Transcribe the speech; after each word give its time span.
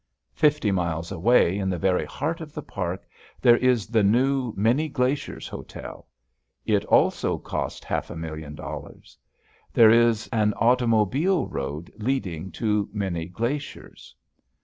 Fifty 0.33 0.71
miles 0.71 1.11
away 1.11 1.59
in 1.59 1.69
the 1.69 1.77
very 1.77 2.05
heart 2.05 2.41
of 2.41 2.53
the 2.55 2.63
park 2.63 3.05
there 3.39 3.57
is 3.57 3.85
the 3.85 4.01
new 4.01 4.51
Many 4.57 4.89
Glaciers 4.89 5.47
Hotel. 5.47 6.07
It 6.65 6.83
also 6.85 7.37
cost 7.37 7.83
a 7.83 7.87
half 7.89 8.09
million 8.09 8.55
dollars. 8.55 9.15
There 9.71 9.91
is 9.91 10.27
an 10.33 10.55
automobile 10.55 11.45
road 11.45 11.93
leading 11.99 12.51
to 12.53 12.89
Many 12.91 13.27
Glaciers. 13.27 14.15